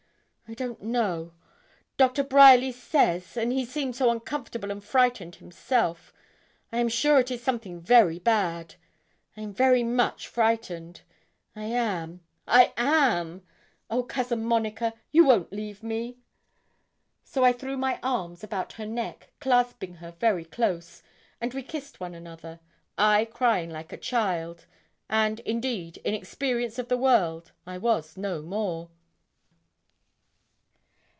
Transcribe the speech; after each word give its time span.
I 0.49 0.53
don't 0.53 0.81
know 0.81 1.31
Doctor 1.95 2.25
Bryerly 2.25 2.73
says, 2.73 3.37
and 3.37 3.53
he 3.53 3.63
seems 3.63 3.95
so 3.99 4.09
uncomfortable 4.11 4.69
and 4.69 4.83
frightened 4.83 5.35
himself, 5.35 6.11
I 6.73 6.79
am 6.79 6.89
sure 6.89 7.19
it 7.19 7.31
is 7.31 7.41
something 7.41 7.79
very 7.79 8.19
bad. 8.19 8.75
I 9.37 9.43
am 9.43 9.53
very 9.53 9.81
much 9.81 10.27
frightened 10.27 11.03
I 11.55 11.63
am 11.63 12.19
I 12.49 12.73
am. 12.75 13.43
Oh, 13.89 14.03
Cousin 14.03 14.43
Monica! 14.43 14.93
you 15.13 15.23
won't 15.23 15.53
leave 15.53 15.83
me?' 15.83 16.17
So 17.23 17.45
I 17.45 17.53
threw 17.53 17.77
my 17.77 17.97
arms 18.03 18.43
about 18.43 18.73
her 18.73 18.85
neck, 18.85 19.31
clasping 19.39 19.93
her 19.95 20.11
very 20.11 20.43
close, 20.43 21.01
and 21.39 21.53
we 21.53 21.63
kissed 21.63 22.01
one 22.01 22.13
another, 22.13 22.59
I 22.97 23.23
crying 23.23 23.69
like 23.69 23.85
a 23.85 23.91
frightened 23.95 24.03
child 24.03 24.65
and 25.09 25.39
indeed 25.39 25.95
in 26.03 26.13
experience 26.13 26.77
of 26.77 26.89
the 26.89 26.97
world 26.97 27.53
I 27.65 27.77
was 27.77 28.17
no 28.17 28.41
more. 28.41 28.89